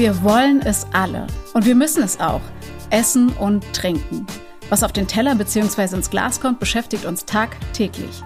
[0.00, 1.26] Wir wollen es alle.
[1.52, 2.40] Und wir müssen es auch.
[2.88, 4.26] Essen und trinken.
[4.70, 5.94] Was auf den Teller bzw.
[5.94, 8.22] ins Glas kommt, beschäftigt uns tagtäglich.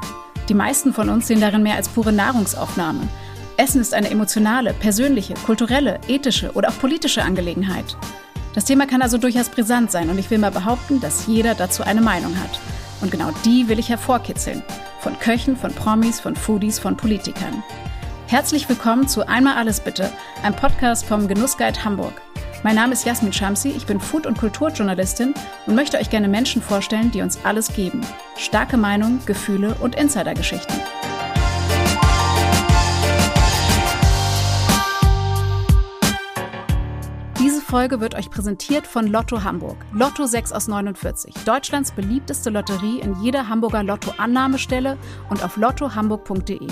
[0.48, 3.08] Die meisten von uns sehen darin mehr als pure Nahrungsaufnahme.
[3.56, 7.96] Essen ist eine emotionale, persönliche, kulturelle, ethische oder auch politische Angelegenheit.
[8.54, 11.82] Das Thema kann also durchaus brisant sein und ich will mal behaupten, dass jeder dazu
[11.82, 12.60] eine Meinung hat.
[13.00, 14.62] Und genau die will ich hervorkitzeln.
[15.00, 17.64] Von Köchen, von Promis, von Foodies, von Politikern.
[18.34, 20.10] Herzlich willkommen zu Einmal alles bitte,
[20.42, 22.20] einem Podcast vom Genussguide Hamburg.
[22.64, 25.34] Mein Name ist Jasmin Schamsi, ich bin Food- und Kulturjournalistin
[25.68, 28.00] und möchte euch gerne Menschen vorstellen, die uns alles geben.
[28.36, 30.74] Starke Meinung, Gefühle und Insidergeschichten.
[37.38, 39.76] Diese Folge wird euch präsentiert von Lotto Hamburg.
[39.92, 41.34] Lotto 6 aus 49.
[41.44, 44.98] Deutschlands beliebteste Lotterie in jeder Hamburger Lotto-Annahmestelle
[45.30, 46.66] und auf lottohamburg.de.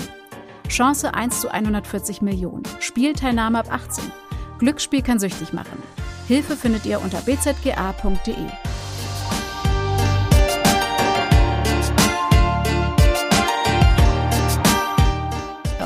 [0.67, 2.63] Chance 1 zu 140 Millionen.
[2.79, 4.11] Spielteilnahme ab 18.
[4.59, 5.81] Glücksspiel kann süchtig machen.
[6.27, 8.35] Hilfe findet ihr unter bzga.de.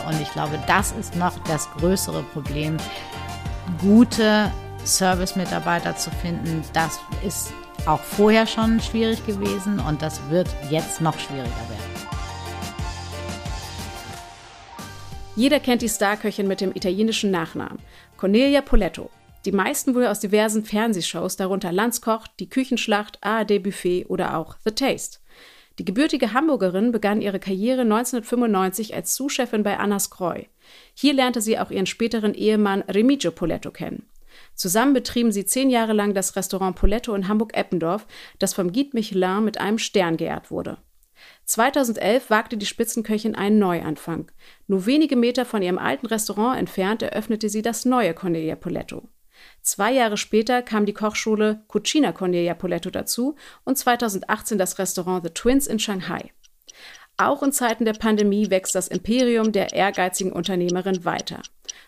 [0.08, 2.78] Und ich glaube, das ist noch das größere Problem,
[3.81, 4.52] gute
[4.86, 6.64] Service-Mitarbeiter zu finden.
[6.73, 7.52] Das ist
[7.86, 11.86] auch vorher schon schwierig gewesen und das wird jetzt noch schwieriger werden.
[15.38, 17.77] Jeder kennt die Starköchin mit dem italienischen Nachnamen,
[18.17, 19.11] Cornelia Poletto.
[19.45, 24.71] Die meisten wohl aus diversen Fernsehshows, darunter Landskoch, Die Küchenschlacht, ARD Buffet oder auch The
[24.71, 25.19] Taste.
[25.77, 30.41] Die gebürtige Hamburgerin begann ihre Karriere 1995 als Sous-Chefin bei Annas Kreu.
[30.95, 34.07] Hier lernte sie auch ihren späteren Ehemann Remigio Poletto kennen.
[34.55, 38.07] Zusammen betrieben sie zehn Jahre lang das Restaurant Poletto in Hamburg-Eppendorf,
[38.39, 40.79] das vom Guide Michelin mit einem Stern geehrt wurde.
[41.45, 44.31] 2011 wagte die Spitzenköchin einen Neuanfang.
[44.67, 49.09] Nur wenige Meter von ihrem alten Restaurant entfernt eröffnete sie das neue Cornelia Poletto.
[49.61, 55.33] Zwei Jahre später kam die Kochschule Cucina Cornelia Poletto dazu und 2018 das Restaurant The
[55.33, 56.31] Twins in Shanghai.
[57.17, 61.41] Auch in Zeiten der Pandemie wächst das Imperium der ehrgeizigen Unternehmerin weiter.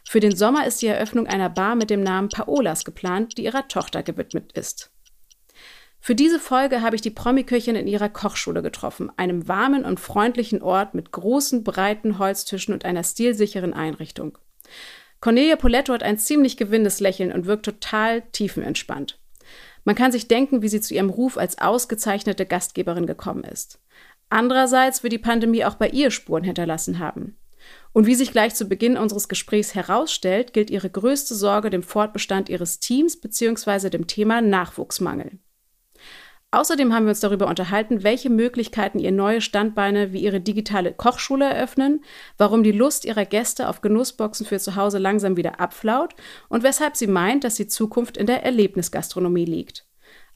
[0.04, 3.68] Für den Sommer ist die Eröffnung einer Bar mit dem Namen Paolas geplant, die ihrer
[3.68, 4.92] Tochter gewidmet ist.
[6.00, 10.62] Für diese Folge habe ich die Promiköchin in ihrer Kochschule getroffen, einem warmen und freundlichen
[10.62, 14.38] Ort mit großen, breiten Holztischen und einer stilsicheren Einrichtung.
[15.20, 19.20] Cornelia Poletto hat ein ziemlich gewinnendes Lächeln und wirkt total tiefenentspannt.
[19.84, 23.80] Man kann sich denken, wie sie zu ihrem Ruf als ausgezeichnete Gastgeberin gekommen ist.
[24.30, 27.38] Andererseits wird die Pandemie auch bei ihr Spuren hinterlassen haben.
[27.92, 32.48] Und wie sich gleich zu Beginn unseres Gesprächs herausstellt, gilt ihre größte Sorge dem Fortbestand
[32.48, 33.90] ihres Teams bzw.
[33.90, 35.40] dem Thema Nachwuchsmangel.
[36.52, 41.46] Außerdem haben wir uns darüber unterhalten, welche Möglichkeiten ihr neue Standbeine wie ihre digitale Kochschule
[41.46, 42.04] eröffnen,
[42.40, 46.16] warum die Lust ihrer Gäste auf Genussboxen für zu Hause langsam wieder abflaut
[46.48, 49.86] und weshalb sie meint, dass die Zukunft in der Erlebnisgastronomie liegt.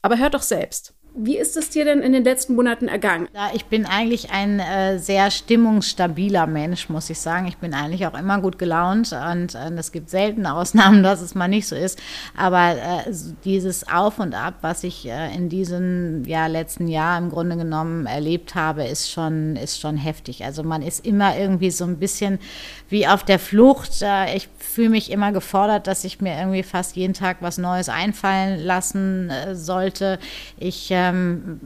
[0.02, 0.94] Aber hört doch selbst.
[1.16, 3.28] Wie ist es dir denn in den letzten Monaten ergangen?
[3.32, 7.46] Ja, ich bin eigentlich ein äh, sehr stimmungsstabiler Mensch, muss ich sagen.
[7.46, 11.46] Ich bin eigentlich auch immer gut gelaunt und es gibt selten Ausnahmen, dass es mal
[11.46, 12.02] nicht so ist.
[12.36, 13.12] Aber äh,
[13.44, 18.06] dieses Auf und Ab, was ich äh, in diesem ja, letzten Jahr im Grunde genommen
[18.06, 20.44] erlebt habe, ist schon, ist schon heftig.
[20.44, 22.40] Also man ist immer irgendwie so ein bisschen
[22.88, 24.02] wie auf der Flucht.
[24.02, 27.88] Äh, ich fühle mich immer gefordert, dass ich mir irgendwie fast jeden Tag was Neues
[27.88, 30.18] einfallen lassen äh, sollte.
[30.58, 31.60] Ich ähm,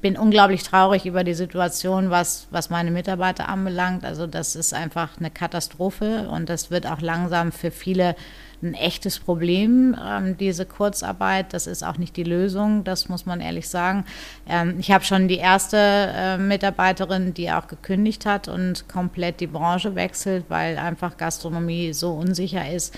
[0.00, 4.04] bin unglaublich traurig über die Situation, was, was meine Mitarbeiter anbelangt.
[4.04, 8.16] Also das ist einfach eine Katastrophe und das wird auch langsam für viele
[8.62, 11.52] ein echtes Problem, ähm, diese Kurzarbeit.
[11.52, 14.04] Das ist auch nicht die Lösung, das muss man ehrlich sagen.
[14.48, 19.46] Ähm, ich habe schon die erste äh, Mitarbeiterin, die auch gekündigt hat und komplett die
[19.46, 22.94] Branche wechselt, weil einfach Gastronomie so unsicher ist.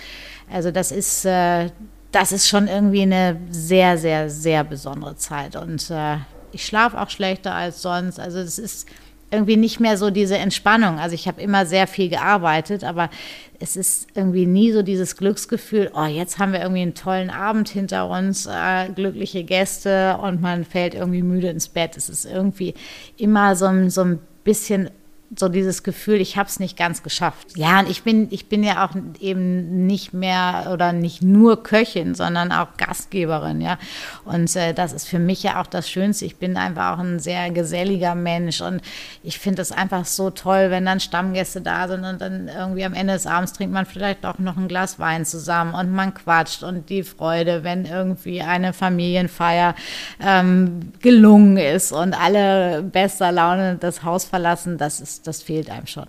[0.53, 1.71] Also das ist, äh,
[2.15, 5.57] das ist schon irgendwie eine sehr, sehr, sehr besondere Zeit.
[5.57, 6.19] Und äh,
[6.53, 8.21] ich schlafe auch schlechter als sonst.
[8.21, 8.88] Also es ist
[9.31, 11.00] irgendwie nicht mehr so diese Entspannung.
[11.00, 13.11] Also ich habe immer sehr viel gearbeitet, aber
[13.59, 17.69] es ist irgendwie nie so dieses Glücksgefühl, oh, jetzt haben wir irgendwie einen tollen Abend
[17.69, 21.97] hinter uns, äh, glückliche Gäste und man fällt irgendwie müde ins Bett.
[21.97, 22.75] Es ist irgendwie
[23.17, 24.91] immer so, so ein bisschen
[25.37, 27.57] so dieses Gefühl, ich habe es nicht ganz geschafft.
[27.57, 32.15] Ja, und ich bin, ich bin ja auch eben nicht mehr oder nicht nur Köchin,
[32.15, 33.79] sondern auch Gastgeberin, ja.
[34.25, 36.25] Und äh, das ist für mich ja auch das Schönste.
[36.25, 38.81] Ich bin einfach auch ein sehr geselliger Mensch und
[39.23, 42.95] ich finde es einfach so toll, wenn dann Stammgäste da sind und dann irgendwie am
[42.95, 46.63] Ende des Abends trinkt man vielleicht auch noch ein Glas Wein zusammen und man quatscht
[46.63, 49.75] und die Freude, wenn irgendwie eine Familienfeier
[50.21, 55.87] ähm, gelungen ist und alle bester Laune das Haus verlassen, das ist das fehlt einem
[55.87, 56.06] schon.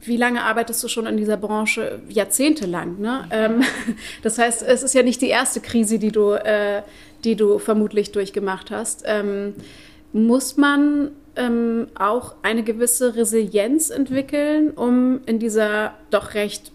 [0.00, 2.00] wie lange arbeitest du schon in dieser Branche?
[2.08, 3.26] Jahrzehntelang, ne?
[3.30, 3.62] Ähm,
[4.22, 6.82] das heißt, es ist ja nicht die erste Krise, die du, äh,
[7.24, 9.04] die du vermutlich durchgemacht hast.
[9.06, 9.54] Ähm,
[10.12, 16.72] muss man ähm, auch eine gewisse Resilienz entwickeln, um in dieser doch recht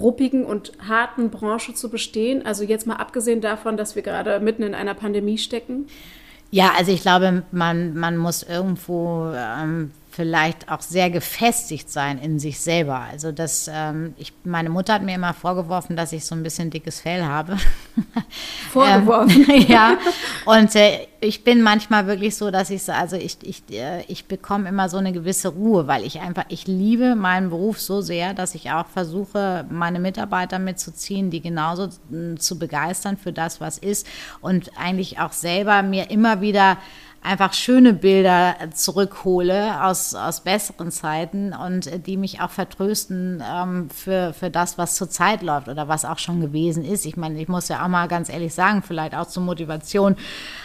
[0.00, 2.44] ruppigen und harten Branche zu bestehen?
[2.44, 5.86] Also jetzt mal abgesehen davon, dass wir gerade mitten in einer Pandemie stecken.
[6.50, 12.38] Ja, also ich glaube, man, man muss irgendwo ähm, vielleicht auch sehr gefestigt sein in
[12.38, 13.00] sich selber.
[13.00, 16.68] Also das, ähm, ich, meine Mutter hat mir immer vorgeworfen, dass ich so ein bisschen
[16.68, 17.56] dickes Fell habe.
[18.70, 19.50] Vorgeworfen.
[19.50, 19.96] ähm, ja.
[20.44, 24.26] Und äh, ich bin manchmal wirklich so, dass ich so, also ich, ich, äh, ich
[24.26, 28.34] bekomme immer so eine gewisse Ruhe, weil ich einfach, ich liebe meinen Beruf so sehr,
[28.34, 31.88] dass ich auch versuche, meine Mitarbeiter mitzuziehen, die genauso
[32.38, 34.06] zu begeistern für das, was ist
[34.42, 36.76] und eigentlich auch selber mir immer wieder
[37.22, 44.32] einfach schöne Bilder zurückhole aus, aus besseren Zeiten und die mich auch vertrösten ähm, für,
[44.32, 47.06] für das, was zurzeit läuft oder was auch schon gewesen ist.
[47.06, 50.16] Ich meine, ich muss ja auch mal ganz ehrlich sagen, vielleicht auch zur Motivation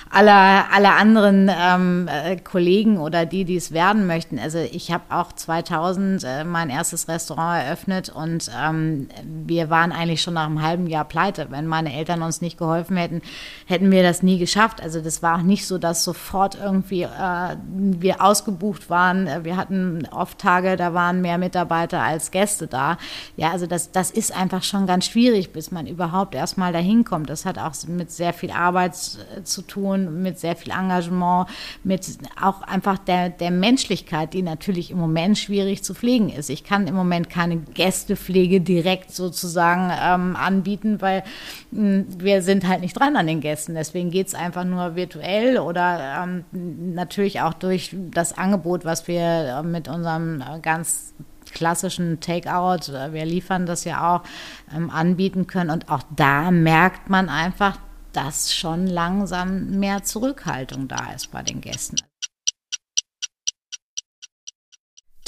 [0.10, 4.40] aller, aller anderen ähm, äh, Kollegen oder die, die es werden möchten.
[4.40, 10.22] Also ich habe auch 2000 äh, mein erstes Restaurant eröffnet und ähm, wir waren eigentlich
[10.22, 11.48] schon nach einem halben Jahr pleite.
[11.50, 13.22] Wenn meine Eltern uns nicht geholfen hätten,
[13.66, 14.82] hätten wir das nie geschafft.
[14.82, 19.44] Also das war auch nicht so, dass sofort irgendwie äh, wir ausgebucht waren.
[19.44, 22.98] Wir hatten oft Tage, da waren mehr Mitarbeiter als Gäste da.
[23.36, 27.30] Ja, also das, das ist einfach schon ganz schwierig, bis man überhaupt erstmal dahin kommt.
[27.30, 31.48] Das hat auch mit sehr viel Arbeit zu tun tun, mit sehr viel Engagement,
[31.84, 32.06] mit
[32.42, 36.50] auch einfach der, der Menschlichkeit, die natürlich im Moment schwierig zu pflegen ist.
[36.50, 41.24] Ich kann im Moment keine Gästepflege direkt sozusagen ähm, anbieten, weil
[41.72, 43.76] mh, hm, wir sind halt nicht dran an den Gästen.
[43.76, 49.22] Deswegen geht es einfach nur virtuell oder ähm, natürlich auch durch das Angebot, was wir
[49.22, 51.14] äh, mit unserem äh, ganz
[51.54, 54.24] klassischen Takeout, äh, wir liefern das ja auch,
[54.76, 55.70] ähm, anbieten können.
[55.70, 57.78] Und auch da merkt man einfach,
[58.14, 61.98] dass schon langsam mehr Zurückhaltung da ist bei den Gästen.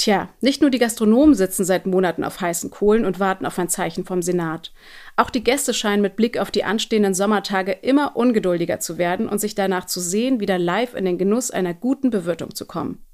[0.00, 3.68] Tja, nicht nur die Gastronomen sitzen seit Monaten auf heißen Kohlen und warten auf ein
[3.68, 4.72] Zeichen vom Senat.
[5.16, 9.42] Auch die Gäste scheinen mit Blick auf die anstehenden Sommertage immer ungeduldiger zu werden und
[9.42, 13.04] sich danach zu sehen, wieder live in den Genuss einer guten Bewirtung zu kommen.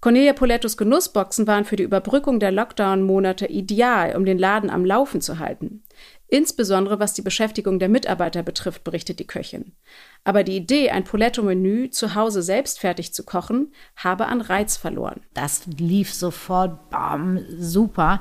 [0.00, 5.20] Cornelia Polettos Genussboxen waren für die Überbrückung der Lockdown-Monate ideal, um den Laden am Laufen
[5.20, 5.84] zu halten.
[6.30, 9.72] Insbesondere was die Beschäftigung der Mitarbeiter betrifft, berichtet die Köchin.
[10.22, 15.22] Aber die Idee, ein Poletto-Menü zu Hause selbst fertig zu kochen, habe an Reiz verloren.
[15.34, 18.20] Das lief sofort, bam, super.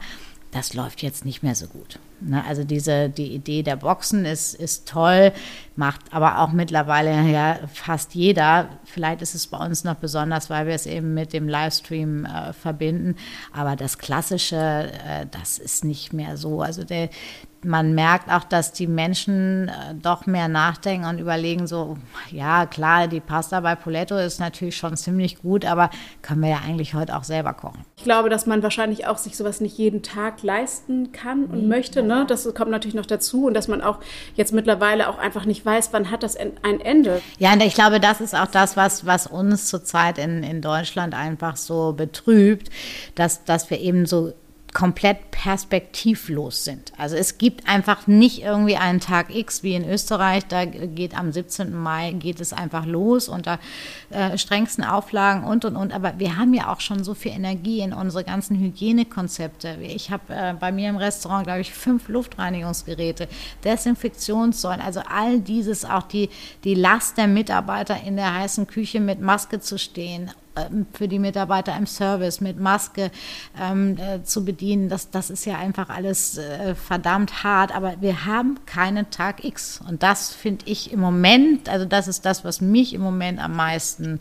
[0.51, 1.99] Das läuft jetzt nicht mehr so gut.
[2.21, 2.43] Ne?
[2.43, 5.31] Also diese, die Idee der Boxen ist, ist toll,
[5.75, 8.69] macht aber auch mittlerweile ja fast jeder.
[8.85, 12.53] Vielleicht ist es bei uns noch besonders, weil wir es eben mit dem Livestream äh,
[12.53, 13.15] verbinden.
[13.53, 16.61] Aber das Klassische, äh, das ist nicht mehr so.
[16.61, 17.09] Also der,
[17.63, 21.97] man merkt auch, dass die Menschen äh, doch mehr nachdenken und überlegen so,
[22.31, 25.89] ja klar, die Pasta bei Poletto ist natürlich schon ziemlich gut, aber
[26.21, 27.83] können wir ja eigentlich heute auch selber kochen.
[27.97, 31.67] Ich glaube, dass man wahrscheinlich auch sich sowas nicht jeden Tag leisten kann und nee,
[31.67, 32.01] möchte.
[32.01, 32.25] Ne?
[32.27, 33.99] Das kommt natürlich noch dazu und dass man auch
[34.35, 37.21] jetzt mittlerweile auch einfach nicht weiß, wann hat das ein Ende.
[37.39, 41.13] Ja, und ich glaube, das ist auch das, was, was uns zurzeit in, in Deutschland
[41.13, 42.69] einfach so betrübt,
[43.15, 44.33] dass, dass wir eben so
[44.73, 46.91] komplett perspektivlos sind.
[46.97, 51.31] Also es gibt einfach nicht irgendwie einen Tag X wie in Österreich, da geht am
[51.31, 51.73] 17.
[51.73, 53.59] Mai geht es einfach los unter
[54.09, 55.93] äh, strengsten Auflagen und und und.
[55.93, 59.77] Aber wir haben ja auch schon so viel Energie in unsere ganzen Hygienekonzepte.
[59.81, 63.27] Ich habe äh, bei mir im Restaurant, glaube ich, fünf Luftreinigungsgeräte,
[63.63, 66.29] Desinfektionssäulen, also all dieses, auch die,
[66.63, 70.31] die Last der Mitarbeiter in der heißen Küche mit Maske zu stehen
[70.93, 73.11] für die Mitarbeiter im Service mit Maske
[73.59, 74.89] ähm, äh, zu bedienen.
[74.89, 79.81] Das, das ist ja einfach alles äh, verdammt hart, aber wir haben keinen Tag X.
[79.87, 83.55] Und das finde ich im Moment, also das ist das, was mich im Moment am
[83.55, 84.19] meisten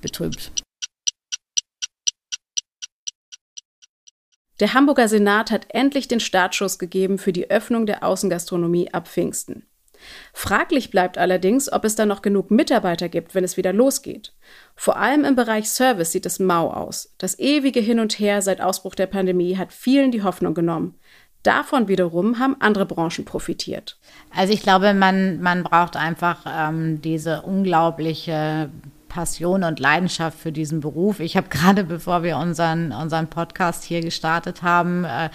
[0.00, 0.52] betrübt.
[4.60, 9.64] Der Hamburger Senat hat endlich den Startschuss gegeben für die Öffnung der Außengastronomie ab Pfingsten.
[10.32, 14.32] Fraglich bleibt allerdings, ob es da noch genug Mitarbeiter gibt, wenn es wieder losgeht.
[14.76, 17.14] Vor allem im Bereich Service sieht es mau aus.
[17.18, 20.98] Das ewige Hin und Her seit Ausbruch der Pandemie hat vielen die Hoffnung genommen.
[21.42, 23.98] Davon wiederum haben andere Branchen profitiert.
[24.34, 28.70] Also ich glaube, man, man braucht einfach ähm, diese unglaubliche
[29.08, 31.20] Passion und Leidenschaft für diesen Beruf.
[31.20, 35.30] Ich habe gerade, bevor wir unseren, unseren Podcast hier gestartet haben, äh,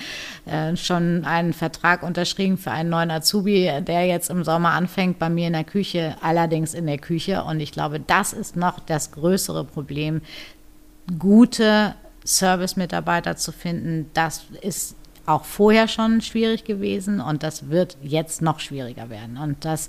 [0.46, 5.30] äh, schon einen Vertrag unterschrieben für einen neuen Azubi, der jetzt im Sommer anfängt bei
[5.30, 7.44] mir in der Küche, allerdings in der Küche.
[7.44, 10.22] Und ich glaube, das ist noch das größere Problem.
[11.20, 18.42] Gute Service-Mitarbeiter zu finden, das ist auch vorher schon schwierig gewesen und das wird jetzt
[18.42, 19.38] noch schwieriger werden.
[19.38, 19.88] Und das,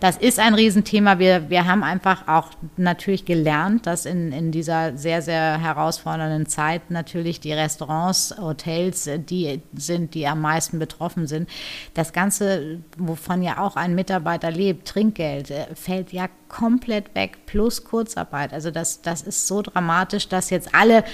[0.00, 1.18] das ist ein Riesenthema.
[1.18, 6.90] Wir, wir haben einfach auch natürlich gelernt, dass in, in dieser sehr, sehr herausfordernden Zeit
[6.90, 11.50] natürlich die Restaurants, Hotels, die sind, die am meisten betroffen sind.
[11.92, 17.84] Das Ganze, wovon ja auch ein Mitarbeiter lebt, Trinkgeld, äh, fällt ja komplett weg, plus
[17.84, 18.54] Kurzarbeit.
[18.54, 21.04] Also das, das ist so dramatisch, dass jetzt alle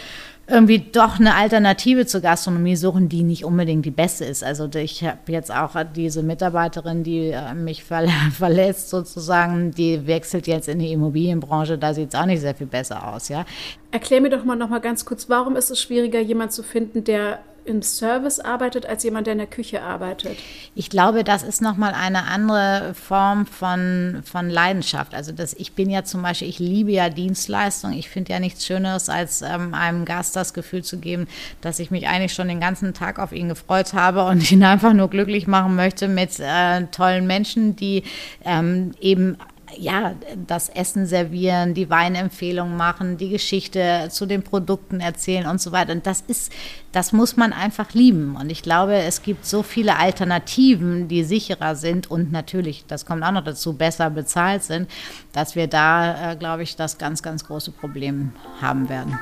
[0.48, 4.44] irgendwie doch eine Alternative zur Gastronomie suchen, die nicht unbedingt die beste ist.
[4.44, 7.84] Also ich habe jetzt auch diese Mitarbeiterin, die äh, mich
[8.32, 12.68] verlässt sozusagen, die wechselt jetzt in die Immobilienbranche, da sieht es auch nicht sehr viel
[12.68, 13.44] besser aus, ja.
[13.90, 17.40] Erklär mir doch mal noch ganz kurz, warum ist es schwieriger, jemanden zu finden, der
[17.66, 20.38] im Service arbeitet, als jemand, der in der Küche arbeitet?
[20.74, 25.14] Ich glaube, das ist nochmal eine andere Form von, von Leidenschaft.
[25.14, 27.92] Also das, ich bin ja zum Beispiel, ich liebe ja Dienstleistung.
[27.92, 31.26] Ich finde ja nichts Schöneres, als ähm, einem Gast das Gefühl zu geben,
[31.60, 34.92] dass ich mich eigentlich schon den ganzen Tag auf ihn gefreut habe und ihn einfach
[34.92, 38.02] nur glücklich machen möchte mit äh, tollen Menschen, die
[38.44, 39.36] ähm, eben
[39.74, 40.14] ja,
[40.46, 45.92] das Essen servieren, die Weinempfehlungen machen, die Geschichte zu den Produkten erzählen und so weiter.
[45.92, 46.52] Und das ist,
[46.92, 48.36] das muss man einfach lieben.
[48.36, 53.22] Und ich glaube, es gibt so viele Alternativen, die sicherer sind und natürlich, das kommt
[53.24, 54.90] auch noch dazu, besser bezahlt sind,
[55.32, 59.18] dass wir da, äh, glaube ich, das ganz, ganz große Problem haben werden.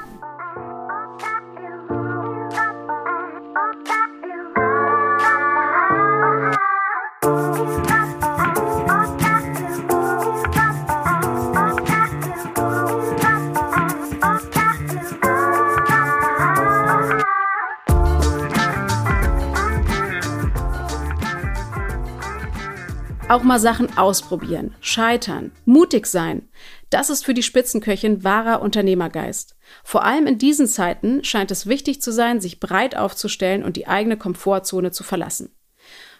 [23.34, 26.48] Auch mal Sachen ausprobieren, scheitern, mutig sein.
[26.88, 29.56] Das ist für die Spitzenköchin wahrer Unternehmergeist.
[29.82, 33.88] Vor allem in diesen Zeiten scheint es wichtig zu sein, sich breit aufzustellen und die
[33.88, 35.52] eigene Komfortzone zu verlassen.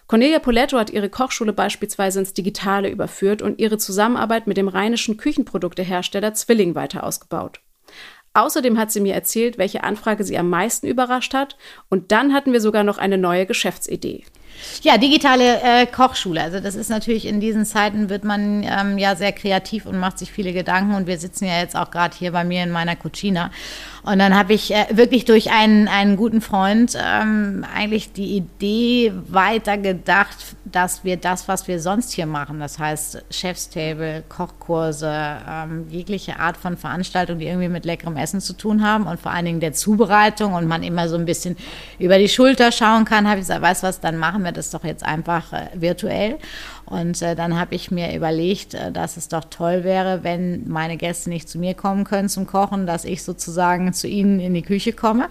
[0.07, 5.15] Cornelia Poletto hat ihre Kochschule beispielsweise ins Digitale überführt und ihre Zusammenarbeit mit dem rheinischen
[5.15, 7.61] Küchenproduktehersteller Zwilling weiter ausgebaut.
[8.33, 11.55] Außerdem hat sie mir erzählt, welche Anfrage sie am meisten überrascht hat,
[11.89, 14.25] und dann hatten wir sogar noch eine neue Geschäftsidee.
[14.81, 16.41] Ja, digitale äh, Kochschule.
[16.41, 20.19] Also das ist natürlich in diesen Zeiten wird man ähm, ja sehr kreativ und macht
[20.19, 20.95] sich viele Gedanken.
[20.95, 23.51] Und wir sitzen ja jetzt auch gerade hier bei mir in meiner Cucina.
[24.05, 29.11] Und dann habe ich äh, wirklich durch einen, einen guten Freund ähm, eigentlich die Idee
[29.27, 35.11] weitergedacht, dass wir das, was wir sonst hier machen, das heißt Chefstable, Kochkurse,
[35.49, 39.31] ähm, jegliche Art von Veranstaltung, die irgendwie mit leckerem Essen zu tun haben und vor
[39.31, 41.57] allen Dingen der Zubereitung und man immer so ein bisschen
[41.97, 44.69] über die Schulter schauen kann, habe ich gesagt, weißt du was, dann machen wir das
[44.69, 46.37] doch jetzt einfach äh, virtuell.
[46.85, 50.97] Und äh, dann habe ich mir überlegt, äh, dass es doch toll wäre, wenn meine
[50.97, 54.61] Gäste nicht zu mir kommen können zum Kochen, dass ich sozusagen zu ihnen in die
[54.61, 55.27] Küche komme.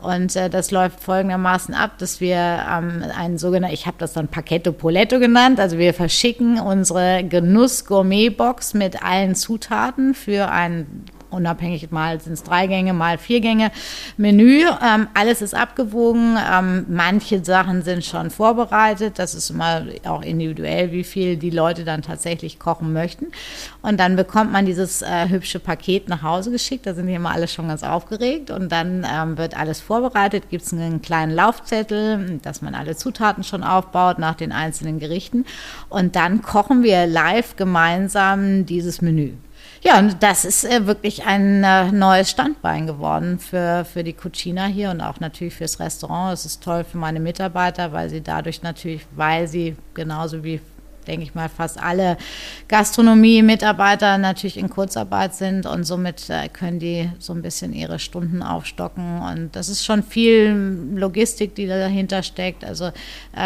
[0.00, 4.28] Und äh, das läuft folgendermaßen ab, dass wir ähm, einen sogenannten, ich habe das dann
[4.28, 11.04] Pacchetto Poletto genannt, also wir verschicken unsere Genuss-Gourmet-Box mit allen Zutaten für ein
[11.36, 13.70] unabhängig, mal sind es drei Gänge, mal vier Gänge
[14.16, 14.64] Menü.
[14.82, 16.36] Ähm, alles ist abgewogen.
[16.36, 19.18] Ähm, manche Sachen sind schon vorbereitet.
[19.18, 23.26] Das ist immer auch individuell, wie viel die Leute dann tatsächlich kochen möchten.
[23.82, 26.86] Und dann bekommt man dieses äh, hübsche Paket nach Hause geschickt.
[26.86, 28.50] Da sind die immer alle schon ganz aufgeregt.
[28.50, 30.48] Und dann ähm, wird alles vorbereitet.
[30.50, 35.44] Gibt es einen kleinen Laufzettel, dass man alle Zutaten schon aufbaut nach den einzelnen Gerichten.
[35.88, 39.32] Und dann kochen wir live gemeinsam dieses Menü.
[39.86, 44.66] Ja, und das ist äh, wirklich ein äh, neues Standbein geworden für, für die Cucina
[44.66, 46.34] hier und auch natürlich fürs Restaurant.
[46.34, 50.60] Es ist toll für meine Mitarbeiter, weil sie dadurch natürlich, weil sie genauso wie
[51.06, 52.16] denke ich mal, fast alle
[52.68, 58.42] Gastronomie-Mitarbeiter natürlich in Kurzarbeit sind und somit äh, können die so ein bisschen ihre Stunden
[58.42, 59.20] aufstocken.
[59.20, 62.64] Und das ist schon viel Logistik, die dahinter steckt.
[62.64, 62.92] Also äh,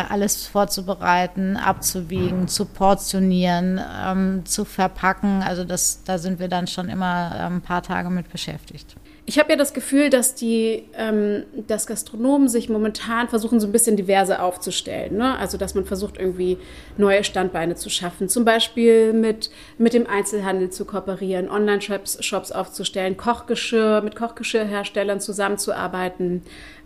[0.08, 5.42] alles vorzubereiten, abzuwiegen, zu portionieren, ähm, zu verpacken.
[5.42, 8.96] Also das, da sind wir dann schon immer äh, ein paar Tage mit beschäftigt.
[9.30, 13.70] Ich habe ja das Gefühl, dass die, ähm, dass Gastronomen sich momentan versuchen, so ein
[13.70, 15.18] bisschen diverse aufzustellen.
[15.18, 15.38] Ne?
[15.38, 16.58] Also, dass man versucht, irgendwie
[16.96, 18.28] neue Standbeine zu schaffen.
[18.28, 26.42] Zum Beispiel mit, mit dem Einzelhandel zu kooperieren, Online-Shops Shops aufzustellen, Kochgeschirr, mit Kochgeschirrherstellern zusammenzuarbeiten,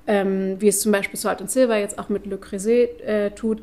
[0.06, 3.62] ähm, wie es zum Beispiel Salt Silver jetzt auch mit Le Creuset äh, tut.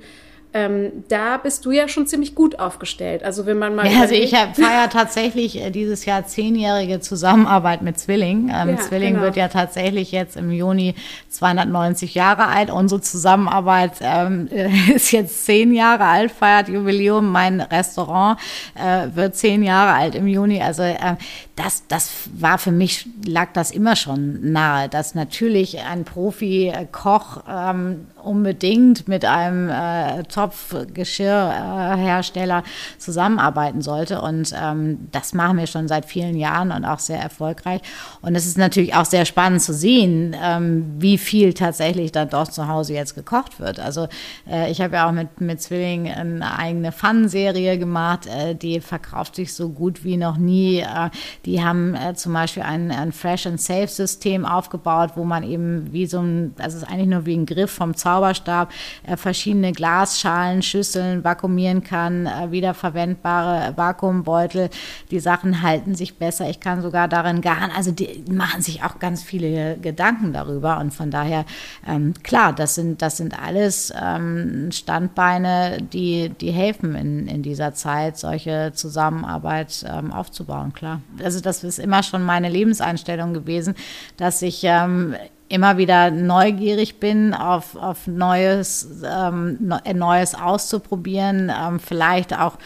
[0.53, 3.23] Ähm, da bist du ja schon ziemlich gut aufgestellt.
[3.23, 3.89] Also wenn man mal.
[3.89, 8.51] Ja, also ich feiere tatsächlich äh, dieses Jahr zehnjährige Zusammenarbeit mit Zwilling.
[8.53, 9.25] Ähm, ja, Zwilling genau.
[9.25, 10.95] wird ja tatsächlich jetzt im Juni
[11.29, 12.69] 290 Jahre alt.
[12.69, 14.49] Unsere Zusammenarbeit ähm,
[14.93, 17.31] ist jetzt zehn Jahre alt, feiert Jubiläum.
[17.31, 18.37] Mein Restaurant
[18.75, 20.61] äh, wird zehn Jahre alt im Juni.
[20.61, 21.15] Also äh,
[21.55, 28.07] das, das war für mich, lag das immer schon nahe, dass natürlich ein Profi-Koch ähm,
[28.23, 32.63] unbedingt mit einem äh, Topfgeschirrhersteller
[32.97, 34.21] zusammenarbeiten sollte.
[34.21, 37.81] Und ähm, das machen wir schon seit vielen Jahren und auch sehr erfolgreich.
[38.21, 42.53] Und es ist natürlich auch sehr spannend zu sehen, ähm, wie viel tatsächlich dann dort
[42.53, 43.79] zu Hause jetzt gekocht wird.
[43.79, 44.07] Also
[44.49, 49.35] äh, ich habe ja auch mit, mit Zwilling eine eigene Fun-Serie gemacht, äh, die verkauft
[49.35, 50.79] sich so gut wie noch nie.
[50.79, 51.11] Äh,
[51.45, 55.91] die haben äh, zum Beispiel ein, ein Fresh and Safe System aufgebaut, wo man eben
[55.91, 58.71] wie so ein, also es ist eigentlich nur wie ein Griff vom Zauberstab,
[59.05, 60.30] äh, verschiedene Glasschalen,
[60.61, 64.69] Schüsseln vakuumieren kann, äh, wiederverwendbare Vakuumbeutel.
[65.11, 66.49] Die Sachen halten sich besser.
[66.49, 67.71] Ich kann sogar darin garen.
[67.75, 71.45] Also die machen sich auch ganz viele Gedanken darüber und von daher
[71.87, 77.73] ähm, klar, das sind das sind alles ähm, Standbeine, die die helfen in, in dieser
[77.73, 80.73] Zeit solche Zusammenarbeit ähm, aufzubauen.
[80.73, 81.01] Klar.
[81.23, 83.75] Also das ist immer schon meine Lebenseinstellung gewesen,
[84.17, 85.15] dass ich ähm,
[85.51, 89.57] immer wieder neugierig bin auf, auf Neues, ähm,
[89.93, 92.57] Neues auszuprobieren, ähm, vielleicht auch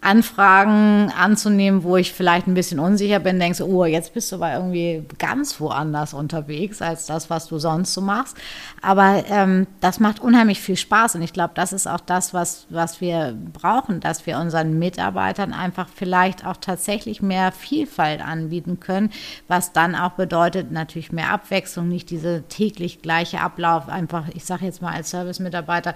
[0.00, 4.54] Anfragen anzunehmen, wo ich vielleicht ein bisschen unsicher bin, denkst, oh, jetzt bist du aber
[4.54, 8.36] irgendwie ganz woanders unterwegs als das, was du sonst so machst.
[8.80, 12.66] Aber ähm, das macht unheimlich viel Spaß und ich glaube, das ist auch das, was,
[12.70, 19.10] was wir brauchen, dass wir unseren Mitarbeitern einfach vielleicht auch tatsächlich mehr Vielfalt anbieten können,
[19.48, 24.64] was dann auch bedeutet natürlich mehr Abwechslung, nicht diese täglich gleiche Ablauf, einfach, ich sage
[24.64, 25.94] jetzt mal als Service-Mitarbeiter,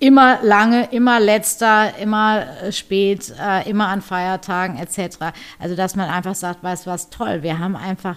[0.00, 5.18] immer lange, immer letzter, immer äh, spät, äh, immer an Feiertagen etc.
[5.58, 8.16] Also dass man einfach sagt, weißt was, toll, wir haben einfach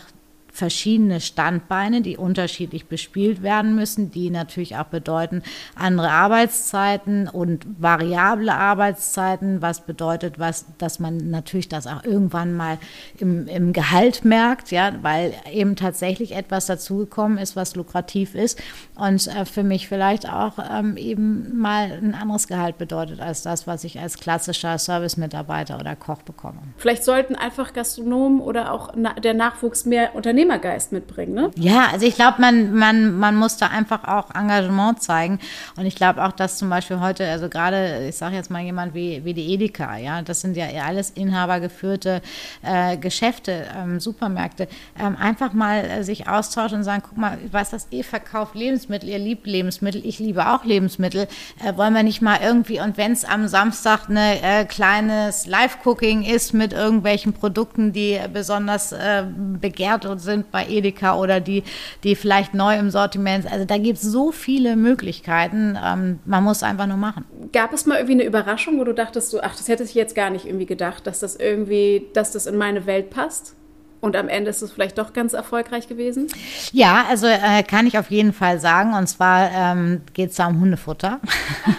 [0.54, 5.42] verschiedene Standbeine, die unterschiedlich bespielt werden müssen, die natürlich auch bedeuten
[5.76, 12.78] andere Arbeitszeiten und variable Arbeitszeiten, was bedeutet, was, dass man natürlich das auch irgendwann mal
[13.18, 18.62] im, im Gehalt merkt, ja, weil eben tatsächlich etwas dazugekommen ist, was lukrativ ist
[18.94, 23.66] und äh, für mich vielleicht auch ähm, eben mal ein anderes Gehalt bedeutet als das,
[23.66, 26.60] was ich als klassischer Servicemitarbeiter oder Koch bekomme.
[26.78, 31.34] Vielleicht sollten einfach Gastronomen oder auch na der Nachwuchs mehr Unternehmen Unternehmergeist mitbringen.
[31.34, 31.52] Ne?
[31.56, 35.40] Ja, also ich glaube, man, man, man muss da einfach auch Engagement zeigen.
[35.78, 38.94] Und ich glaube auch, dass zum Beispiel heute, also gerade, ich sage jetzt mal jemand
[38.94, 42.22] wie, wie die Edeka, ja, das sind ja alles inhabergeführte
[42.62, 44.68] äh, Geschäfte, ähm, Supermärkte,
[45.00, 49.10] ähm, einfach mal äh, sich austauschen und sagen, guck mal, weiß, dass ihr verkauft Lebensmittel,
[49.10, 51.28] ihr liebt Lebensmittel, ich liebe auch Lebensmittel.
[51.64, 56.24] Äh, wollen wir nicht mal irgendwie, und wenn es am Samstag ein äh, kleines Live-Cooking
[56.24, 59.24] ist mit irgendwelchen Produkten, die besonders äh,
[59.60, 61.64] begehrt sind, sind bei Edeka oder die,
[62.04, 63.54] die vielleicht neu im Sortiment sind.
[63.54, 65.78] Also da gibt es so viele Möglichkeiten.
[65.84, 67.26] Ähm, man muss einfach nur machen.
[67.52, 70.16] Gab es mal irgendwie eine Überraschung, wo du dachtest, du, ach, das hätte ich jetzt
[70.16, 73.56] gar nicht irgendwie gedacht, dass das irgendwie, dass das in meine Welt passt?
[74.04, 76.28] Und am Ende ist es vielleicht doch ganz erfolgreich gewesen?
[76.74, 78.96] Ja, also äh, kann ich auf jeden Fall sagen.
[78.96, 81.22] Und zwar ähm, geht es da um Hundefutter.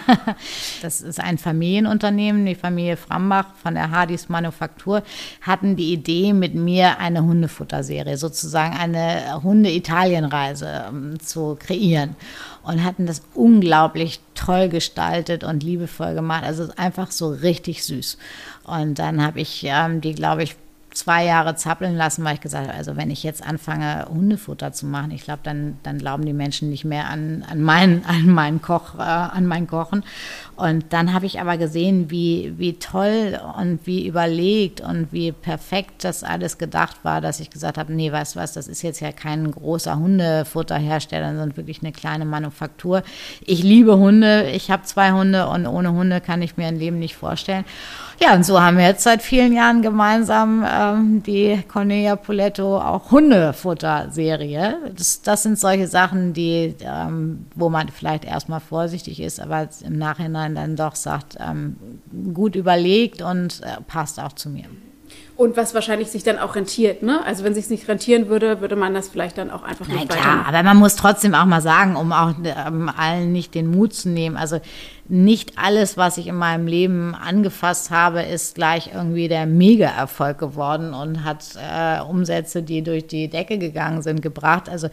[0.81, 2.43] das ist ein Familienunternehmen.
[2.47, 5.03] Die Familie Frambach von der Hardys Manufaktur
[5.41, 12.15] hatten die Idee, mit mir eine Hundefutterserie, sozusagen eine Hunde-Italien-Reise ähm, zu kreieren.
[12.63, 16.43] Und hatten das unglaublich toll gestaltet und liebevoll gemacht.
[16.43, 18.17] Also einfach so richtig süß.
[18.63, 20.55] Und dann habe ich ähm, die, glaube ich,
[20.95, 24.85] zwei Jahre zappeln lassen, weil ich gesagt habe, also wenn ich jetzt anfange, Hundefutter zu
[24.85, 28.61] machen, ich glaube, dann, dann glauben die Menschen nicht mehr an, an, mein, an meinen
[28.61, 30.03] Koch, äh, an mein Kochen.
[30.55, 36.05] Und dann habe ich aber gesehen, wie, wie toll und wie überlegt und wie perfekt
[36.05, 39.01] das alles gedacht war, dass ich gesagt habe, nee, weißt du was, das ist jetzt
[39.01, 43.03] ja kein großer Hundefutterhersteller, sondern wirklich eine kleine Manufaktur.
[43.45, 46.99] Ich liebe Hunde, ich habe zwei Hunde und ohne Hunde kann ich mir ein Leben
[46.99, 47.65] nicht vorstellen.
[48.21, 53.11] Ja, und so haben wir jetzt seit vielen Jahren gemeinsam ähm, die Cornelia Poletto auch
[53.11, 54.77] Hundefutter-Serie.
[54.95, 59.97] Das, das sind solche Sachen, die, ähm, wo man vielleicht erstmal vorsichtig ist, aber im
[59.97, 61.75] Nachhinein dann doch sagt, ähm,
[62.33, 64.65] gut überlegt und äh, passt auch zu mir.
[65.37, 67.21] Und was wahrscheinlich sich dann auch rentiert, ne?
[67.25, 70.07] Also wenn sich nicht rentieren würde, würde man das vielleicht dann auch einfach nicht Nein,
[70.07, 73.93] klar, aber man muss trotzdem auch mal sagen, um auch ähm, allen nicht den Mut
[73.93, 74.37] zu nehmen.
[74.37, 74.61] Also
[75.07, 80.95] nicht alles, was ich in meinem Leben angefasst habe, ist gleich irgendwie der Mega-Erfolg geworden
[80.95, 84.67] und hat äh, Umsätze, die durch die Decke gegangen sind, gebracht.
[84.67, 84.87] Also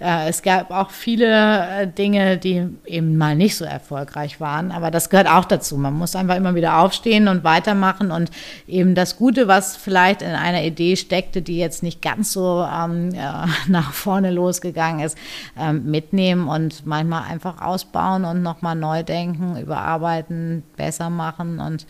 [0.00, 4.90] äh, es gab auch viele äh, Dinge, die eben mal nicht so erfolgreich waren, aber
[4.90, 5.76] das gehört auch dazu.
[5.76, 8.30] Man muss einfach immer wieder aufstehen und weitermachen und
[8.66, 13.10] eben das Gute, was vielleicht in einer Idee steckte, die jetzt nicht ganz so ähm,
[13.68, 15.18] nach vorne losgegangen ist,
[15.58, 21.86] ähm, mitnehmen und manchmal einfach ausbauen und nochmal neu denken überarbeiten, besser machen und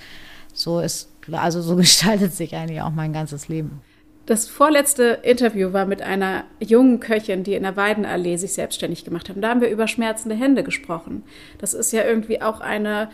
[0.52, 3.80] so ist, also so gestaltet sich eigentlich auch mein ganzes Leben.
[4.26, 9.30] Das vorletzte Interview war mit einer jungen Köchin, die in der Weidenallee sich selbstständig gemacht
[9.30, 9.36] hat.
[9.40, 11.22] Da haben wir über schmerzende Hände gesprochen.
[11.56, 13.08] Das ist ja irgendwie auch eine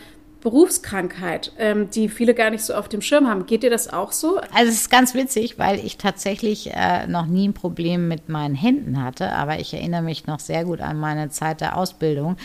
[0.45, 3.47] Berufskrankheit, ähm, die viele gar nicht so auf dem Schirm haben.
[3.47, 4.37] Geht dir das auch so?
[4.53, 8.55] Also es ist ganz witzig, weil ich tatsächlich äh, noch nie ein Problem mit meinen
[8.55, 12.37] Händen hatte, aber ich erinnere mich noch sehr gut an meine Zeit der Ausbildung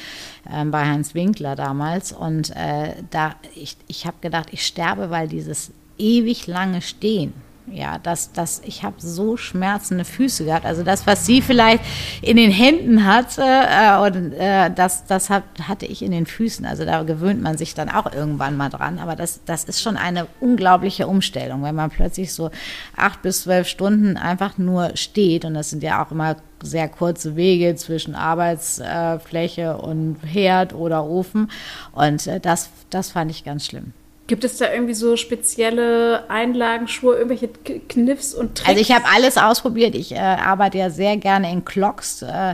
[0.51, 5.27] äh, bei Heinz Winkler damals und äh, da ich, ich habe gedacht, ich sterbe, weil
[5.27, 7.33] dieses ewig lange Stehen
[7.71, 10.65] ja, das, das, ich habe so schmerzende Füße gehabt.
[10.65, 11.83] Also das, was sie vielleicht
[12.21, 16.65] in den Händen hatte, äh, und, äh, das, das hat, hatte ich in den Füßen.
[16.65, 18.99] Also da gewöhnt man sich dann auch irgendwann mal dran.
[18.99, 22.51] Aber das, das ist schon eine unglaubliche Umstellung, wenn man plötzlich so
[22.95, 25.45] acht bis zwölf Stunden einfach nur steht.
[25.45, 31.49] Und das sind ja auch immer sehr kurze Wege zwischen Arbeitsfläche und Herd oder Ofen.
[31.91, 33.93] Und äh, das, das fand ich ganz schlimm.
[34.29, 38.69] Gibt es da irgendwie so spezielle Einlagen, Schuhe, irgendwelche Kniffs und Tricks?
[38.69, 39.95] Also ich habe alles ausprobiert.
[39.95, 42.53] Ich äh, arbeite ja sehr gerne in Clocks, äh,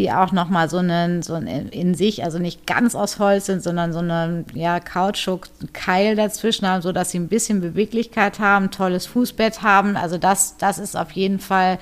[0.00, 3.62] die auch nochmal so einen, so einen in sich, also nicht ganz aus Holz sind,
[3.62, 9.62] sondern so einen ja, Kautschuk-Keil dazwischen haben, sodass sie ein bisschen Beweglichkeit haben, tolles Fußbett
[9.62, 9.96] haben.
[9.96, 11.78] Also das, das ist auf jeden Fall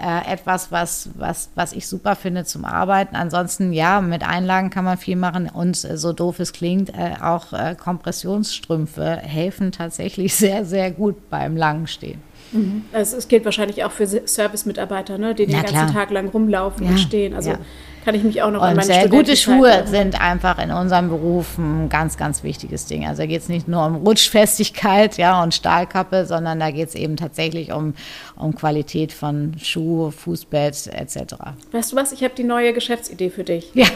[0.00, 3.16] äh, etwas, was, was, was ich super finde zum Arbeiten.
[3.16, 7.14] Ansonsten, ja, mit Einlagen kann man viel machen und äh, so doof es klingt, äh,
[7.20, 12.20] auch äh, Kompressionsstrümpfe Strümpfe helfen tatsächlich sehr, sehr gut beim langen Stehen.
[12.52, 12.84] Mhm.
[12.92, 15.92] Also es gilt wahrscheinlich auch für Service-Mitarbeiter, ne, die den Na, ganzen klar.
[15.92, 17.34] Tag lang rumlaufen ja, und stehen.
[17.34, 17.58] Also ja.
[18.04, 19.86] kann ich mich auch noch und an meine sehr gute Schuhe erinnern.
[19.86, 23.06] sind einfach in unserem Beruf ein ganz, ganz wichtiges Ding.
[23.06, 26.94] Also da geht es nicht nur um Rutschfestigkeit ja, und Stahlkappe, sondern da geht es
[26.94, 27.94] eben tatsächlich um,
[28.36, 31.34] um Qualität von Schuh, Fußbett etc.
[31.72, 33.70] Weißt du was, ich habe die neue Geschäftsidee für dich.
[33.74, 33.86] Ja.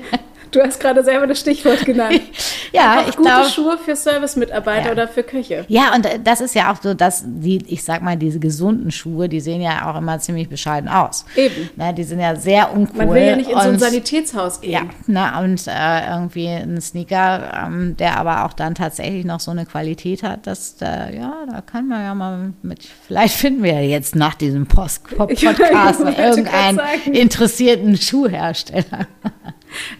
[0.53, 2.21] Du hast gerade selber das Stichwort genannt.
[2.71, 4.91] ja, Einfach ich gute glaub, Schuhe für Servicemitarbeiter ja.
[4.91, 5.65] oder für Köche.
[5.67, 9.27] Ja, und das ist ja auch so, dass die, ich sag mal, diese gesunden Schuhe,
[9.27, 11.25] die sehen ja auch immer ziemlich bescheiden aus.
[11.35, 11.69] Eben.
[11.75, 12.97] Na, die sind ja sehr uncool.
[12.97, 14.71] Man will ja nicht in und, so ein Sanitätshaus gehen.
[14.71, 19.49] Ja, na, und äh, irgendwie ein Sneaker, ähm, der aber auch dann tatsächlich noch so
[19.49, 23.73] eine Qualität hat, dass, äh, ja, da kann man ja mal mit, vielleicht finden wir
[23.73, 26.79] ja jetzt nach diesem Post Podcast irgendeinen
[27.11, 29.07] interessierten Schuhhersteller.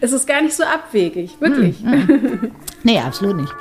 [0.00, 1.80] Es ist gar nicht so abwegig, wirklich.
[1.80, 2.50] Hm, hm.
[2.82, 3.52] Nee, absolut nicht.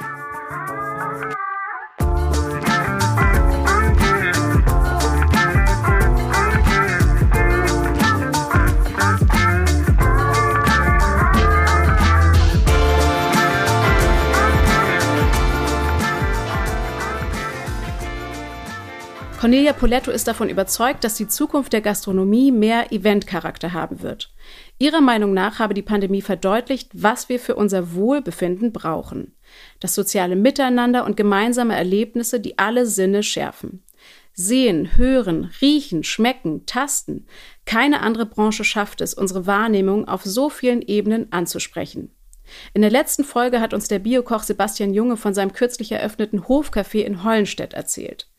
[19.44, 24.34] Cornelia Poletto ist davon überzeugt, dass die Zukunft der Gastronomie mehr Eventcharakter haben wird.
[24.80, 29.36] Ihrer Meinung nach habe die Pandemie verdeutlicht, was wir für unser Wohlbefinden brauchen.
[29.82, 33.84] Das soziale Miteinander und gemeinsame Erlebnisse, die alle Sinne schärfen.
[34.32, 37.26] Sehen, hören, riechen, schmecken, tasten.
[37.66, 42.16] Keine andere Branche schafft es, unsere Wahrnehmung auf so vielen Ebenen anzusprechen.
[42.74, 47.00] In der letzten Folge hat uns der Biokoch Sebastian Junge von seinem kürzlich eröffneten Hofcafé
[47.00, 48.30] in Hollenstedt erzählt.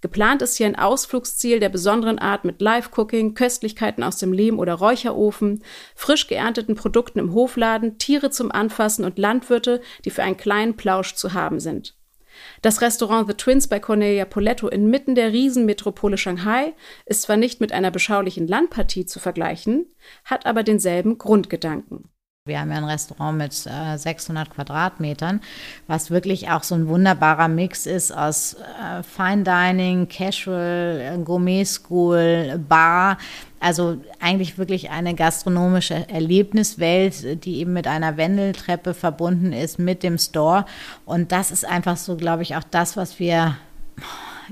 [0.00, 4.74] Geplant ist hier ein Ausflugsziel der besonderen Art mit Live-Cooking, Köstlichkeiten aus dem Lehm- oder
[4.74, 5.62] Räucherofen,
[5.94, 11.14] frisch geernteten Produkten im Hofladen, Tiere zum Anfassen und Landwirte, die für einen kleinen Plausch
[11.14, 11.96] zu haben sind.
[12.62, 17.72] Das Restaurant The Twins bei Cornelia Poletto inmitten der Riesenmetropole Shanghai ist zwar nicht mit
[17.72, 19.86] einer beschaulichen Landpartie zu vergleichen,
[20.24, 22.08] hat aber denselben Grundgedanken.
[22.46, 25.42] Wir haben ja ein Restaurant mit äh, 600 Quadratmetern,
[25.86, 31.66] was wirklich auch so ein wunderbarer Mix ist aus äh, Fine Dining, Casual, äh, Gourmet
[31.66, 33.18] School, Bar.
[33.60, 40.16] Also eigentlich wirklich eine gastronomische Erlebniswelt, die eben mit einer Wendeltreppe verbunden ist mit dem
[40.16, 40.64] Store.
[41.04, 43.58] Und das ist einfach so, glaube ich, auch das, was wir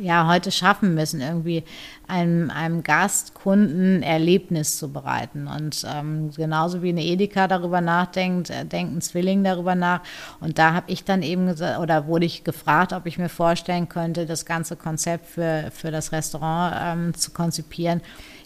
[0.00, 1.64] ja heute schaffen müssen, irgendwie
[2.06, 5.46] einem, einem Gast, Kunden Erlebnis zu bereiten.
[5.46, 10.00] Und ähm, genauso wie eine Edeka darüber nachdenkt, äh, denken Zwilling darüber nach.
[10.40, 13.88] Und da habe ich dann eben gesagt, oder wurde ich gefragt, ob ich mir vorstellen
[13.88, 18.00] könnte, das ganze Konzept für, für das Restaurant ähm, zu konzipieren.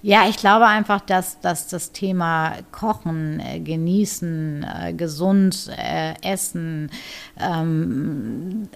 [0.04, 6.90] Ja, ich glaube einfach, dass, dass das Thema Kochen, äh, Genießen, äh, gesund äh, essen
[7.38, 8.68] ähm,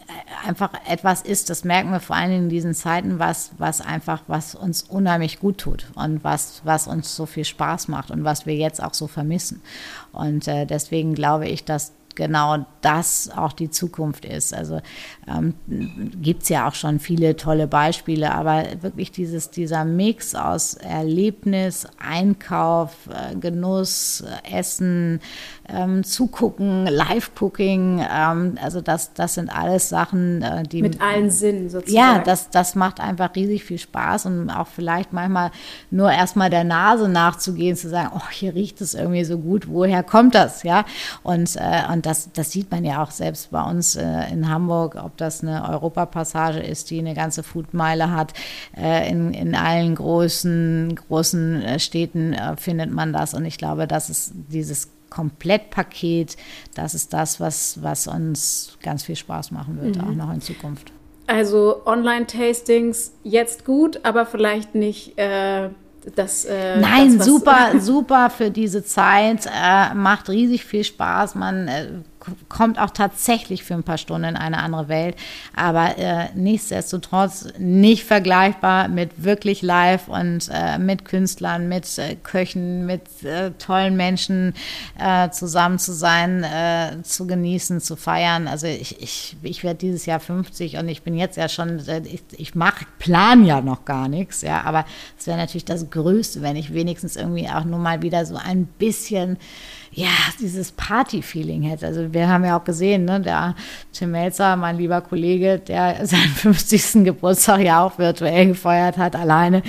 [0.47, 4.23] einfach etwas ist, das merken wir vor allen Dingen in diesen Zeiten, was, was einfach,
[4.29, 8.47] was uns unheimlich gut tut und was, was uns so viel Spaß macht und was
[8.47, 9.63] wir jetzt auch so vermissen.
[10.13, 14.55] Und äh, deswegen glaube ich, dass genau das auch die Zukunft ist.
[14.55, 14.81] Also
[15.29, 15.55] ähm,
[16.23, 21.87] gibt es ja auch schon viele tolle Beispiele, aber wirklich dieses, dieser Mix aus Erlebnis,
[21.99, 25.21] Einkauf, äh, Genuss, Essen,
[25.69, 30.83] ähm, Zugucken, Live-Cooking, ähm, also das, das sind alles Sachen, äh, die...
[30.83, 31.97] Mit allen Sinnen sozusagen.
[31.97, 35.51] Ja, das, das macht einfach riesig viel Spaß und auch vielleicht manchmal
[35.91, 40.03] nur erstmal der Nase nachzugehen, zu sagen, oh, hier riecht es irgendwie so gut, woher
[40.03, 40.85] kommt das, ja?
[41.23, 44.95] Und, äh, und das, das sieht man ja auch selbst bei uns äh, in Hamburg,
[44.95, 48.33] ob das eine Europapassage ist, die eine ganze Foodmeile hat.
[48.77, 53.35] Äh, in, in allen großen, großen äh, Städten äh, findet man das.
[53.35, 56.37] Und ich glaube, das ist dieses Komplettpaket,
[56.75, 60.05] das ist das, was, was uns ganz viel Spaß machen wird, mhm.
[60.05, 60.93] auch noch in Zukunft.
[61.27, 65.71] Also Online-Tastings jetzt gut, aber vielleicht nicht äh,
[66.15, 66.45] das.
[66.45, 71.35] Äh, Nein, das, super, super für diese Zeit, äh, macht riesig viel Spaß.
[71.35, 71.89] Man äh,
[72.49, 75.17] kommt auch tatsächlich für ein paar Stunden in eine andere Welt,
[75.55, 82.87] aber äh, nichtsdestotrotz nicht vergleichbar mit wirklich live und äh, mit Künstlern, mit äh, Köchen,
[82.87, 84.55] mit äh, tollen Menschen
[84.99, 88.49] äh, zusammen zu sein, äh, zu genießen, zu feiern.
[88.49, 92.23] Also ich, ich, ich werde dieses Jahr 50 und ich bin jetzt ja schon, ich,
[92.33, 94.85] ich mache, plan ja noch gar nichts, ja, aber
[95.19, 98.67] es wäre natürlich das Größte, wenn ich wenigstens irgendwie auch nur mal wieder so ein
[98.67, 99.39] bisschen
[99.93, 100.09] ja,
[100.41, 101.87] dieses Party-Feeling hätte.
[101.87, 103.55] Also wir haben ja auch gesehen, ne, der
[103.93, 107.05] Tim Melzer, mein lieber Kollege, der seinen 50.
[107.05, 109.63] Geburtstag ja auch virtuell gefeiert hat, alleine,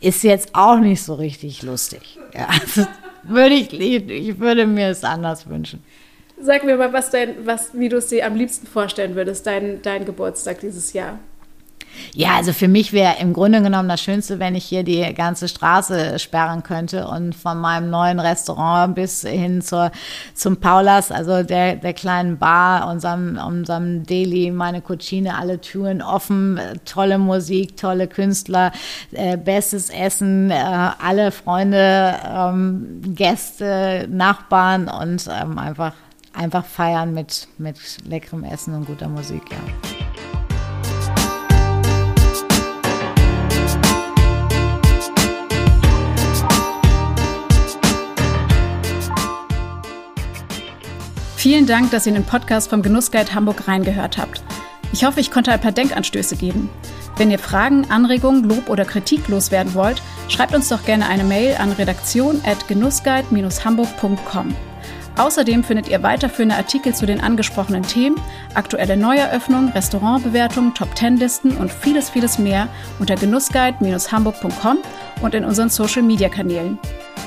[0.00, 2.18] ist jetzt auch nicht so richtig lustig.
[2.34, 2.86] Ja, also
[3.22, 5.82] würde ich, ich würde mir es anders wünschen.
[6.40, 9.80] Sag mir mal, was dein, was, wie du es dir am liebsten vorstellen würdest, dein,
[9.82, 11.18] dein Geburtstag dieses Jahr.
[12.14, 15.48] Ja, also für mich wäre im Grunde genommen das Schönste, wenn ich hier die ganze
[15.48, 19.90] Straße sperren könnte und von meinem neuen Restaurant bis hin zur,
[20.34, 26.60] zum Paulas, also der, der kleinen Bar, unserem, unserem Deli, meine Cucine, alle Türen offen,
[26.84, 28.72] tolle Musik, tolle Künstler,
[29.12, 35.94] äh, bestes Essen, äh, alle Freunde, ähm, Gäste, Nachbarn und ähm, einfach,
[36.34, 40.01] einfach feiern mit, mit leckerem Essen und guter Musik, ja.
[51.42, 54.44] Vielen Dank, dass ihr in den Podcast vom Genussguide Hamburg reingehört habt.
[54.92, 56.70] Ich hoffe, ich konnte ein paar Denkanstöße geben.
[57.16, 61.56] Wenn ihr Fragen, Anregungen, Lob oder Kritik loswerden wollt, schreibt uns doch gerne eine Mail
[61.56, 64.54] an redaktion.genussguide-hamburg.com.
[65.18, 68.20] Außerdem findet ihr weiterführende Artikel zu den angesprochenen Themen,
[68.54, 72.68] aktuelle Neueröffnungen, Restaurantbewertungen, Top-10-Listen und vieles, vieles mehr
[73.00, 74.78] unter genussguide-hamburg.com
[75.22, 76.78] und in unseren Social-Media-Kanälen.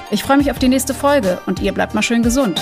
[0.09, 2.61] Ich freue mich auf die nächste Folge und ihr bleibt mal schön gesund.